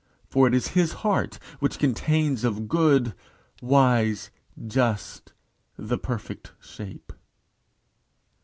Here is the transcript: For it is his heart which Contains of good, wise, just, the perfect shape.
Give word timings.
For 0.31 0.47
it 0.47 0.55
is 0.55 0.69
his 0.69 0.93
heart 1.05 1.37
which 1.59 1.77
Contains 1.77 2.43
of 2.43 2.67
good, 2.67 3.13
wise, 3.61 4.31
just, 4.65 5.31
the 5.77 5.99
perfect 5.99 6.53
shape. 6.59 7.13